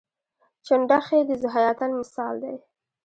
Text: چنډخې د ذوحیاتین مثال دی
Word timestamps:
چنډخې 0.65 1.19
د 1.29 1.31
ذوحیاتین 1.41 1.91
مثال 2.01 2.35
دی 2.43 2.55